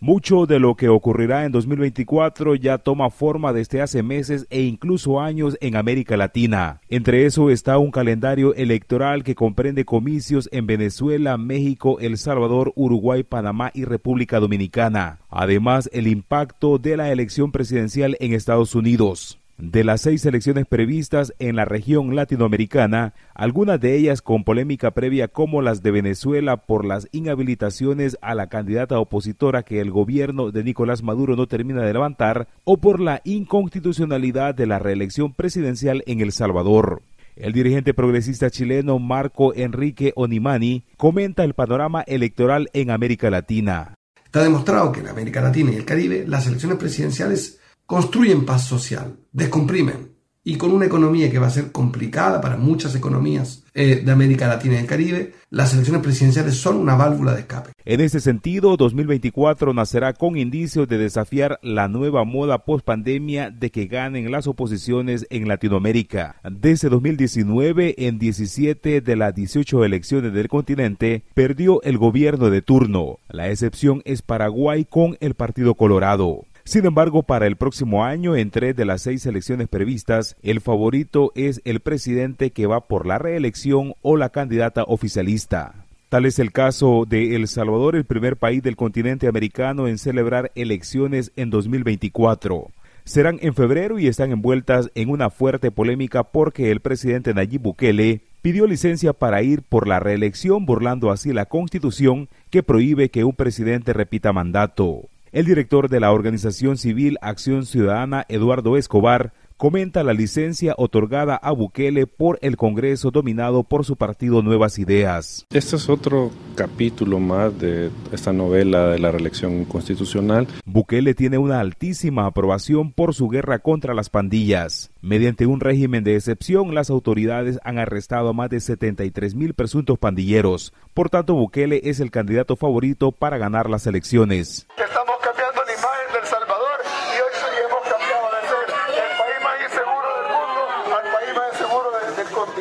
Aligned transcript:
Mucho 0.00 0.46
de 0.46 0.60
lo 0.60 0.76
que 0.76 0.88
ocurrirá 0.88 1.44
en 1.44 1.50
2024 1.50 2.54
ya 2.54 2.78
toma 2.78 3.10
forma 3.10 3.52
desde 3.52 3.82
hace 3.82 4.04
meses 4.04 4.46
e 4.48 4.62
incluso 4.62 5.20
años 5.20 5.58
en 5.60 5.74
América 5.74 6.16
Latina. 6.16 6.80
Entre 6.88 7.26
eso 7.26 7.50
está 7.50 7.78
un 7.78 7.90
calendario 7.90 8.54
electoral 8.54 9.24
que 9.24 9.34
comprende 9.34 9.84
comicios 9.84 10.48
en 10.52 10.68
Venezuela, 10.68 11.36
México, 11.36 11.98
El 11.98 12.16
Salvador, 12.16 12.72
Uruguay, 12.76 13.24
Panamá 13.24 13.72
y 13.74 13.86
República 13.86 14.38
Dominicana. 14.38 15.18
Además, 15.30 15.90
el 15.92 16.06
impacto 16.06 16.78
de 16.78 16.96
la 16.96 17.10
elección 17.10 17.50
presidencial 17.50 18.16
en 18.20 18.34
Estados 18.34 18.76
Unidos. 18.76 19.36
De 19.60 19.82
las 19.82 20.02
seis 20.02 20.24
elecciones 20.24 20.66
previstas 20.68 21.34
en 21.40 21.56
la 21.56 21.64
región 21.64 22.14
latinoamericana, 22.14 23.12
algunas 23.34 23.80
de 23.80 23.96
ellas 23.96 24.22
con 24.22 24.44
polémica 24.44 24.92
previa 24.92 25.26
como 25.26 25.62
las 25.62 25.82
de 25.82 25.90
Venezuela 25.90 26.58
por 26.58 26.84
las 26.84 27.08
inhabilitaciones 27.10 28.16
a 28.22 28.36
la 28.36 28.46
candidata 28.46 29.00
opositora 29.00 29.64
que 29.64 29.80
el 29.80 29.90
gobierno 29.90 30.52
de 30.52 30.62
Nicolás 30.62 31.02
Maduro 31.02 31.34
no 31.34 31.48
termina 31.48 31.82
de 31.82 31.92
levantar, 31.92 32.46
o 32.62 32.76
por 32.76 33.00
la 33.00 33.20
inconstitucionalidad 33.24 34.54
de 34.54 34.68
la 34.68 34.78
reelección 34.78 35.34
presidencial 35.34 36.04
en 36.06 36.20
El 36.20 36.30
Salvador. 36.30 37.02
El 37.34 37.52
dirigente 37.52 37.94
progresista 37.94 38.50
chileno 38.50 39.00
Marco 39.00 39.52
Enrique 39.56 40.12
Onimani 40.14 40.84
comenta 40.96 41.42
el 41.42 41.54
panorama 41.54 42.02
electoral 42.02 42.70
en 42.74 42.92
América 42.92 43.28
Latina. 43.28 43.94
Está 44.24 44.40
demostrado 44.44 44.92
que 44.92 45.00
en 45.00 45.08
América 45.08 45.40
Latina 45.40 45.72
y 45.72 45.76
el 45.76 45.84
Caribe 45.84 46.24
las 46.28 46.46
elecciones 46.46 46.78
presidenciales 46.78 47.58
construyen 47.88 48.44
paz 48.44 48.66
social, 48.66 49.16
descomprimen. 49.32 50.10
Y 50.44 50.56
con 50.56 50.72
una 50.72 50.84
economía 50.84 51.30
que 51.30 51.38
va 51.38 51.46
a 51.46 51.50
ser 51.50 51.72
complicada 51.72 52.40
para 52.40 52.58
muchas 52.58 52.94
economías 52.94 53.64
eh, 53.74 54.02
de 54.04 54.12
América 54.12 54.46
Latina 54.46 54.74
y 54.74 54.78
el 54.78 54.86
Caribe, 54.86 55.32
las 55.50 55.72
elecciones 55.72 56.02
presidenciales 56.02 56.54
son 56.54 56.76
una 56.76 56.96
válvula 56.96 57.32
de 57.32 57.40
escape. 57.40 57.70
En 57.86 58.00
ese 58.00 58.20
sentido, 58.20 58.76
2024 58.76 59.72
nacerá 59.72 60.12
con 60.12 60.36
indicios 60.36 60.86
de 60.86 60.98
desafiar 60.98 61.58
la 61.62 61.88
nueva 61.88 62.24
moda 62.24 62.58
post 62.58 62.84
pandemia 62.84 63.50
de 63.50 63.70
que 63.70 63.86
ganen 63.86 64.30
las 64.30 64.46
oposiciones 64.46 65.26
en 65.30 65.48
Latinoamérica. 65.48 66.36
Desde 66.44 66.90
2019, 66.90 68.06
en 68.06 68.18
17 68.18 69.00
de 69.00 69.16
las 69.16 69.34
18 69.34 69.84
elecciones 69.84 70.34
del 70.34 70.48
continente, 70.48 71.22
perdió 71.32 71.82
el 71.82 71.96
gobierno 71.96 72.50
de 72.50 72.60
turno. 72.60 73.18
La 73.28 73.48
excepción 73.48 74.02
es 74.04 74.20
Paraguay 74.20 74.84
con 74.84 75.16
el 75.20 75.34
Partido 75.34 75.74
Colorado. 75.74 76.44
Sin 76.68 76.84
embargo, 76.84 77.22
para 77.22 77.46
el 77.46 77.56
próximo 77.56 78.04
año, 78.04 78.36
en 78.36 78.50
tres 78.50 78.76
de 78.76 78.84
las 78.84 79.00
seis 79.00 79.24
elecciones 79.24 79.68
previstas, 79.68 80.36
el 80.42 80.60
favorito 80.60 81.32
es 81.34 81.62
el 81.64 81.80
presidente 81.80 82.50
que 82.50 82.66
va 82.66 82.82
por 82.82 83.06
la 83.06 83.16
reelección 83.16 83.94
o 84.02 84.18
la 84.18 84.28
candidata 84.28 84.84
oficialista. 84.86 85.72
Tal 86.10 86.26
es 86.26 86.38
el 86.38 86.52
caso 86.52 87.06
de 87.08 87.36
El 87.36 87.48
Salvador, 87.48 87.96
el 87.96 88.04
primer 88.04 88.36
país 88.36 88.62
del 88.62 88.76
continente 88.76 89.28
americano 89.28 89.88
en 89.88 89.96
celebrar 89.96 90.52
elecciones 90.56 91.32
en 91.36 91.48
2024. 91.48 92.66
Serán 93.04 93.38
en 93.40 93.54
febrero 93.54 93.98
y 93.98 94.06
están 94.06 94.30
envueltas 94.30 94.90
en 94.94 95.08
una 95.08 95.30
fuerte 95.30 95.70
polémica 95.70 96.22
porque 96.22 96.70
el 96.70 96.80
presidente 96.80 97.32
Nayib 97.32 97.62
Bukele 97.62 98.20
pidió 98.42 98.66
licencia 98.66 99.14
para 99.14 99.42
ir 99.42 99.62
por 99.62 99.88
la 99.88 100.00
reelección 100.00 100.66
burlando 100.66 101.12
así 101.12 101.32
la 101.32 101.46
constitución 101.46 102.28
que 102.50 102.62
prohíbe 102.62 103.08
que 103.08 103.24
un 103.24 103.32
presidente 103.32 103.94
repita 103.94 104.34
mandato. 104.34 105.04
El 105.30 105.44
director 105.44 105.90
de 105.90 106.00
la 106.00 106.10
organización 106.10 106.78
civil 106.78 107.18
Acción 107.20 107.66
Ciudadana, 107.66 108.24
Eduardo 108.28 108.78
Escobar, 108.78 109.32
comenta 109.58 110.04
la 110.04 110.14
licencia 110.14 110.74
otorgada 110.78 111.34
a 111.34 111.50
Bukele 111.50 112.06
por 112.06 112.38
el 112.42 112.56
Congreso 112.56 113.10
dominado 113.10 113.64
por 113.64 113.84
su 113.84 113.96
partido 113.96 114.40
Nuevas 114.40 114.78
Ideas. 114.78 115.46
Este 115.50 115.76
es 115.76 115.88
otro 115.88 116.30
capítulo 116.54 117.18
más 117.18 117.58
de 117.58 117.90
esta 118.12 118.32
novela 118.32 118.86
de 118.86 119.00
la 119.00 119.10
reelección 119.10 119.64
constitucional. 119.64 120.46
Bukele 120.64 121.12
tiene 121.14 121.38
una 121.38 121.58
altísima 121.58 122.24
aprobación 122.24 122.92
por 122.92 123.14
su 123.14 123.28
guerra 123.28 123.58
contra 123.58 123.94
las 123.94 124.10
pandillas. 124.10 124.90
Mediante 125.02 125.44
un 125.46 125.58
régimen 125.58 126.04
de 126.04 126.14
excepción, 126.14 126.72
las 126.72 126.88
autoridades 126.88 127.58
han 127.64 127.78
arrestado 127.78 128.28
a 128.28 128.32
más 128.32 128.50
de 128.50 128.60
73 128.60 129.34
mil 129.34 129.54
presuntos 129.54 129.98
pandilleros. 129.98 130.72
Por 130.94 131.10
tanto, 131.10 131.34
Bukele 131.34 131.80
es 131.84 131.98
el 131.98 132.12
candidato 132.12 132.54
favorito 132.54 133.10
para 133.10 133.38
ganar 133.38 133.68
las 133.68 133.88
elecciones. 133.88 134.68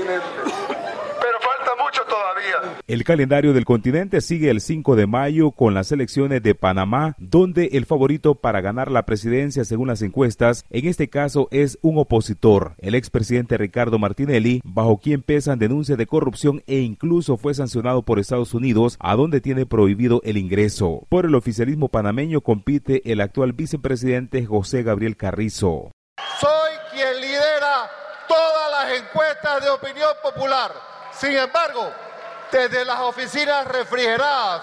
Pero 0.06 1.40
falta 1.40 1.72
mucho 1.84 2.02
todavía. 2.08 2.78
El 2.88 3.03
calendario 3.03 3.53
del 3.53 3.66
continente 3.66 4.22
sigue 4.22 4.50
el 4.50 4.62
5 4.62 4.96
de 4.96 5.08
mayo 5.08 5.52
con 5.52 5.74
las 5.74 5.91
elecciones 5.91 6.44
de 6.44 6.56
Panamá, 6.56 7.16
donde 7.18 7.69
el 7.74 7.85
favorito 7.85 8.36
para 8.36 8.62
ganar 8.62 8.91
la 8.91 9.03
presidencia 9.03 9.66
según 9.66 9.88
las 9.88 10.02
encuestas, 10.02 10.66
en 10.69 10.88
este 10.88 11.09
caso 11.09 11.47
es 11.52 11.80
un 11.81 11.97
opositor, 11.97 12.74
el 12.78 12.96
expresidente 12.96 13.57
Ricardo 13.57 14.00
Martinelli, 14.00 14.62
bajo 14.63 14.97
quien 14.97 15.22
pesan 15.22 15.59
denuncias 15.59 15.97
de 15.97 16.07
corrupción 16.07 16.63
e 16.68 16.80
incluso 16.80 17.38
fue 17.38 17.53
sancionado 17.53 18.03
por 18.03 18.19
Estados 18.19 18.53
Unidos, 18.53 18.97
a 19.00 19.16
donde 19.16 19.41
tiene 19.41 19.66
prohibido 19.66 20.22
el 20.24 20.38
ingreso. 20.38 21.06
Por 21.09 21.25
el 21.25 21.36
oficialismo 21.36 21.90
panameño 21.90 22.41
compite 22.41 23.02
el 23.12 23.22
actual 23.22 23.53
vicepresidente 23.53 24.46
José 24.46 24.84
Gabriel 24.84 25.18
Carrizo. 25.18 25.91
Soy 26.40 26.72
quien 26.91 27.22
lidera 27.22 27.90
todas 28.28 28.72
las 28.72 28.87
encuestas 28.97 29.63
de 29.63 29.69
opinión 29.69 30.13
popular. 30.22 30.72
Sin 31.12 31.35
embargo, 31.38 31.91
desde 32.52 32.85
las 32.85 33.00
oficinas 33.00 33.66
refrigeradas, 33.68 34.62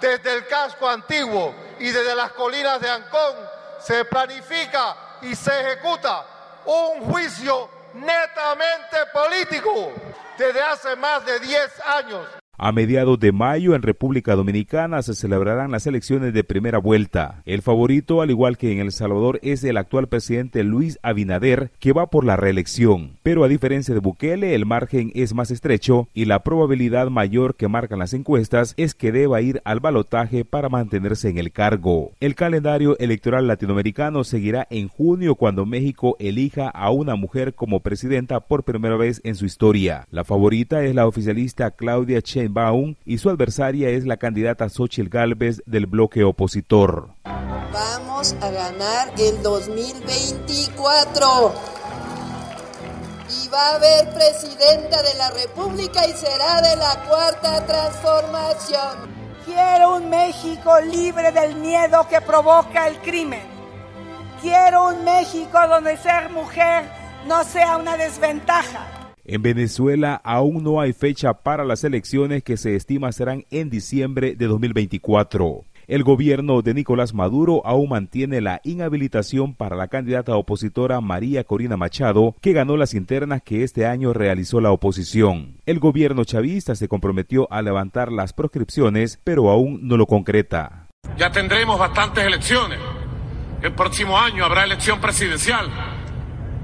desde 0.00 0.34
el 0.34 0.46
casco 0.46 0.88
antiguo 0.88 1.54
y 1.78 1.90
desde 1.90 2.14
las 2.14 2.32
colinas 2.32 2.80
de 2.80 2.90
Ancón, 2.90 3.36
se 3.80 4.04
planifica 4.04 4.96
y 5.22 5.34
se 5.34 5.60
ejecuta 5.60 6.24
un 6.64 7.10
juicio 7.10 7.70
netamente 7.94 8.96
político 9.12 9.92
desde 10.36 10.62
hace 10.62 10.96
más 10.96 11.24
de 11.24 11.38
10 11.40 11.80
años. 11.80 12.26
A 12.58 12.72
mediados 12.72 13.20
de 13.20 13.32
mayo 13.32 13.74
en 13.74 13.82
República 13.82 14.34
Dominicana 14.34 15.02
se 15.02 15.14
celebrarán 15.14 15.72
las 15.72 15.86
elecciones 15.86 16.32
de 16.32 16.42
primera 16.42 16.78
vuelta. 16.78 17.42
El 17.44 17.60
favorito, 17.60 18.22
al 18.22 18.30
igual 18.30 18.56
que 18.56 18.72
en 18.72 18.78
El 18.78 18.92
Salvador, 18.92 19.38
es 19.42 19.62
el 19.62 19.76
actual 19.76 20.06
presidente 20.06 20.64
Luis 20.64 20.98
Abinader, 21.02 21.70
que 21.78 21.92
va 21.92 22.06
por 22.06 22.24
la 22.24 22.36
reelección. 22.36 23.10
Pero 23.22 23.44
a 23.44 23.48
diferencia 23.48 23.92
de 23.92 24.00
Bukele, 24.00 24.54
el 24.54 24.64
margen 24.64 25.12
es 25.14 25.34
más 25.34 25.50
estrecho 25.50 26.08
y 26.14 26.24
la 26.24 26.38
probabilidad 26.38 27.10
mayor 27.10 27.56
que 27.56 27.68
marcan 27.68 27.98
las 27.98 28.14
encuestas 28.14 28.72
es 28.78 28.94
que 28.94 29.12
deba 29.12 29.42
ir 29.42 29.60
al 29.64 29.80
balotaje 29.80 30.46
para 30.46 30.70
mantenerse 30.70 31.28
en 31.28 31.36
el 31.36 31.52
cargo. 31.52 32.12
El 32.20 32.34
calendario 32.34 32.96
electoral 32.98 33.48
latinoamericano 33.48 34.24
seguirá 34.24 34.66
en 34.70 34.88
junio 34.88 35.34
cuando 35.34 35.66
México 35.66 36.16
elija 36.20 36.70
a 36.70 36.90
una 36.90 37.16
mujer 37.16 37.52
como 37.52 37.80
presidenta 37.80 38.40
por 38.40 38.62
primera 38.62 38.96
vez 38.96 39.20
en 39.24 39.34
su 39.34 39.44
historia. 39.44 40.06
La 40.10 40.24
favorita 40.24 40.82
es 40.82 40.94
la 40.94 41.06
oficialista 41.06 41.70
Claudia 41.70 42.22
Chen 42.22 42.45
Y 43.04 43.18
su 43.18 43.30
adversaria 43.30 43.90
es 43.90 44.06
la 44.06 44.16
candidata 44.16 44.68
Xochitl 44.68 45.08
Gálvez 45.08 45.62
del 45.66 45.86
bloque 45.86 46.24
opositor. 46.24 47.10
Vamos 47.24 48.34
a 48.40 48.50
ganar 48.50 49.12
el 49.18 49.40
2024 49.42 51.54
y 53.28 53.48
va 53.48 53.70
a 53.70 53.74
haber 53.76 54.14
presidenta 54.14 55.02
de 55.02 55.14
la 55.18 55.30
República 55.30 56.06
y 56.06 56.12
será 56.12 56.62
de 56.62 56.76
la 56.76 57.02
cuarta 57.08 57.66
transformación. 57.66 59.16
Quiero 59.44 59.96
un 59.96 60.08
México 60.10 60.78
libre 60.80 61.32
del 61.32 61.56
miedo 61.56 62.06
que 62.08 62.20
provoca 62.20 62.86
el 62.88 62.98
crimen. 62.98 63.42
Quiero 64.40 64.88
un 64.88 65.04
México 65.04 65.58
donde 65.68 65.96
ser 65.96 66.30
mujer 66.30 66.84
no 67.26 67.42
sea 67.44 67.76
una 67.76 67.96
desventaja. 67.96 68.95
En 69.28 69.42
Venezuela 69.42 70.20
aún 70.22 70.62
no 70.62 70.80
hay 70.80 70.92
fecha 70.92 71.34
para 71.34 71.64
las 71.64 71.82
elecciones 71.82 72.44
que 72.44 72.56
se 72.56 72.76
estima 72.76 73.10
serán 73.10 73.44
en 73.50 73.70
diciembre 73.70 74.36
de 74.36 74.46
2024. 74.46 75.64
El 75.88 76.04
gobierno 76.04 76.62
de 76.62 76.74
Nicolás 76.74 77.12
Maduro 77.12 77.60
aún 77.66 77.88
mantiene 77.88 78.40
la 78.40 78.60
inhabilitación 78.62 79.54
para 79.54 79.74
la 79.74 79.88
candidata 79.88 80.36
opositora 80.36 81.00
María 81.00 81.42
Corina 81.42 81.76
Machado, 81.76 82.36
que 82.40 82.52
ganó 82.52 82.76
las 82.76 82.94
internas 82.94 83.42
que 83.42 83.64
este 83.64 83.84
año 83.84 84.12
realizó 84.12 84.60
la 84.60 84.70
oposición. 84.70 85.56
El 85.66 85.80
gobierno 85.80 86.22
chavista 86.24 86.76
se 86.76 86.86
comprometió 86.86 87.48
a 87.50 87.62
levantar 87.62 88.12
las 88.12 88.32
proscripciones, 88.32 89.18
pero 89.24 89.50
aún 89.50 89.88
no 89.88 89.96
lo 89.96 90.06
concreta. 90.06 90.86
Ya 91.18 91.32
tendremos 91.32 91.80
bastantes 91.80 92.24
elecciones. 92.24 92.78
El 93.60 93.72
próximo 93.72 94.16
año 94.16 94.44
habrá 94.44 94.62
elección 94.62 95.00
presidencial. 95.00 95.68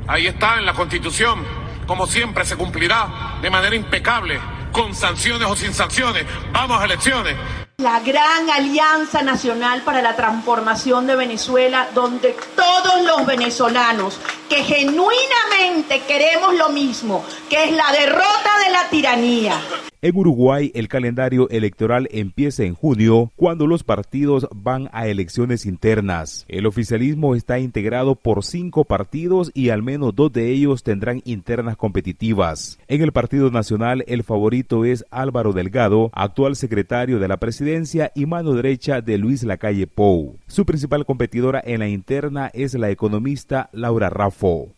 Ahí 0.07 0.29
está 0.29 0.59
en 0.59 0.67
la 0.67 0.75
Constitución 0.75 1.62
como 1.87 2.07
siempre, 2.07 2.45
se 2.45 2.57
cumplirá 2.57 3.39
de 3.41 3.51
manera 3.51 3.75
impecable, 3.75 4.41
con 4.73 4.95
sanciones 4.95 5.49
o 5.49 5.57
sin 5.57 5.75
sanciones. 5.75 6.25
Vamos 6.53 6.81
a 6.81 6.85
elecciones. 6.85 7.37
la 7.79 8.01
gran 8.01 8.49
alianza 8.49 9.23
nacional 9.23 9.83
para 9.83 10.01
la 10.03 10.15
transformación 10.15 11.07
de 11.07 11.17
Venezuela, 11.17 11.89
donde 11.95 12.37
todos 12.55 13.03
los 13.05 13.27
venezolanos 13.27 14.21
que 14.49 14.63
genuinamente 14.65 16.03
queremos 16.07 16.55
lo 16.55 16.71
mismo, 16.71 17.25
que 17.49 17.65
es 17.65 17.73
la 17.73 17.93
derrota 17.93 18.59
de 18.65 18.73
la 18.73 18.89
tiranía, 18.91 19.61
en 20.05 20.17
Uruguay, 20.17 20.73
el 20.75 20.89
calendario 20.89 21.49
electoral 21.51 22.09
empieza 22.11 22.65
en 22.65 22.75
junio, 22.75 23.31
cuando 23.37 23.69
los 23.69 23.85
partidos 23.85 24.49
van 24.53 24.91
a 24.93 25.07
elecciones 25.07 25.65
internas. 25.65 26.45
El 26.49 26.67
oficialismo 26.67 27.37
está 27.37 27.61
integrado 27.61 28.17
por 28.17 28.43
cinco 28.43 28.83
partidos 28.83 29.53
y 29.55 29.69
al 29.69 29.85
menos 29.85 30.13
dos 30.17 30.33
de 30.33 30.51
ellos 30.51 30.83
tendrán 30.83 31.23
internas 31.25 31.77
competitivas. 31.77 32.81
En 32.89 33.01
el 33.01 33.13
Partido 33.13 33.53
Nacional, 33.53 34.03
el 34.09 34.25
favorito 34.25 34.85
es 34.85 35.05
Álvaro 35.13 35.53
Delgado, 35.53 36.11
actual 36.15 36.57
secretario 36.57 37.21
de 37.21 37.29
la 37.29 37.37
presidencia 37.37 38.11
y 38.17 38.27
mano 38.27 38.55
derecha 38.55 39.03
de 39.03 39.19
Luis 39.19 39.45
Lacalle 39.45 39.87
Pou. 39.87 40.35
Su 40.49 40.67
principal 40.67 41.07
competidora 41.07 41.63
en 41.65 41.79
la 41.79 41.87
interna 41.87 42.51
es 42.55 42.75
la 42.75 42.91
economista 42.91 43.71
Laura 43.71 44.11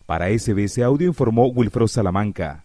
Para 0.07 0.27
SBS 0.29 0.83
Audio 0.83 1.09
informó 1.09 1.47
Wilfredo 1.47 1.89
Salamanca. 1.89 2.65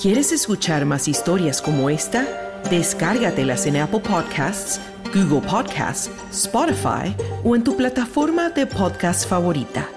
¿Quieres 0.00 0.32
escuchar 0.32 0.84
más 0.84 1.08
historias 1.08 1.60
como 1.60 1.90
esta? 1.90 2.26
Descárgatelas 2.70 3.66
en 3.66 3.76
Apple 3.76 4.00
Podcasts, 4.00 4.80
Google 5.14 5.46
Podcasts, 5.48 6.10
Spotify 6.30 7.14
o 7.44 7.56
en 7.56 7.64
tu 7.64 7.76
plataforma 7.76 8.50
de 8.50 8.66
podcast 8.66 9.28
favorita. 9.28 9.88